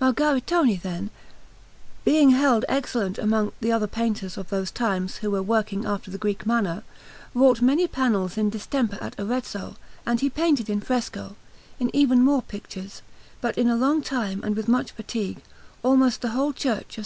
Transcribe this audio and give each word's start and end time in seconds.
Margaritone, 0.00 0.82
then, 0.82 1.10
being 2.04 2.30
held 2.30 2.64
excellent 2.68 3.18
among 3.18 3.52
the 3.60 3.70
other 3.70 3.86
painters 3.86 4.36
of 4.36 4.50
these 4.50 4.72
times 4.72 5.18
who 5.18 5.30
were 5.30 5.44
working 5.44 5.84
after 5.86 6.10
the 6.10 6.18
Greek 6.18 6.44
manner, 6.44 6.82
wrought 7.34 7.62
many 7.62 7.86
panels 7.86 8.36
in 8.36 8.50
distemper 8.50 8.98
at 9.00 9.14
Arezzo, 9.16 9.76
and 10.04 10.18
he 10.18 10.28
painted 10.28 10.68
in 10.68 10.80
fresco 10.80 11.36
in 11.78 11.94
even 11.94 12.20
more 12.20 12.42
pictures, 12.42 13.02
but 13.40 13.56
in 13.56 13.68
a 13.68 13.76
long 13.76 14.02
time 14.02 14.42
and 14.42 14.56
with 14.56 14.66
much 14.66 14.90
fatigue 14.90 15.40
almost 15.84 16.20
the 16.20 16.30
whole 16.30 16.52
Church 16.52 16.80
of 16.80 16.88
S. 16.90 16.94